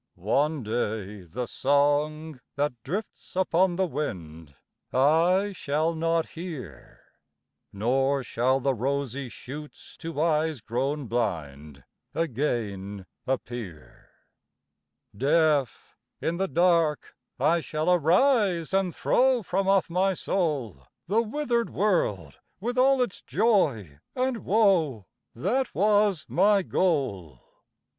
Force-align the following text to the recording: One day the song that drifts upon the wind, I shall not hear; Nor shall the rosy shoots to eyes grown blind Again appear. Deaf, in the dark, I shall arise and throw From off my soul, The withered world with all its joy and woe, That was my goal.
One 0.15 0.63
day 0.63 1.21
the 1.21 1.45
song 1.45 2.39
that 2.55 2.73
drifts 2.81 3.35
upon 3.35 3.75
the 3.75 3.85
wind, 3.85 4.55
I 4.91 5.51
shall 5.55 5.93
not 5.93 6.29
hear; 6.29 7.01
Nor 7.71 8.23
shall 8.23 8.59
the 8.59 8.73
rosy 8.73 9.29
shoots 9.29 9.95
to 9.97 10.19
eyes 10.19 10.59
grown 10.59 11.05
blind 11.05 11.83
Again 12.15 13.05
appear. 13.27 14.09
Deaf, 15.15 15.95
in 16.19 16.37
the 16.37 16.47
dark, 16.47 17.13
I 17.39 17.59
shall 17.61 17.91
arise 17.93 18.73
and 18.73 18.95
throw 18.95 19.43
From 19.43 19.67
off 19.67 19.87
my 19.87 20.15
soul, 20.15 20.87
The 21.05 21.21
withered 21.21 21.69
world 21.69 22.39
with 22.59 22.75
all 22.75 23.03
its 23.03 23.21
joy 23.21 23.99
and 24.15 24.37
woe, 24.39 25.05
That 25.35 25.75
was 25.75 26.25
my 26.27 26.63
goal. 26.63 27.39